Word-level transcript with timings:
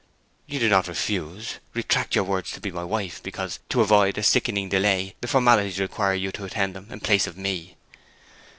You 0.47 0.57
do 0.57 0.67
not 0.67 0.87
refuse 0.87 1.59
retract 1.75 2.15
your 2.15 2.23
word 2.23 2.45
to 2.45 2.59
be 2.59 2.71
my 2.71 2.83
wife, 2.83 3.21
because, 3.21 3.59
to 3.69 3.81
avoid 3.81 4.17
a 4.17 4.23
sickening 4.23 4.67
delay, 4.67 5.13
the 5.21 5.27
formalities 5.27 5.79
require 5.79 6.15
you 6.15 6.31
to 6.31 6.45
attend 6.45 6.73
to 6.73 6.79
them 6.81 6.91
in 6.91 7.01
place 7.01 7.27
of 7.27 7.37
me?' 7.37 7.75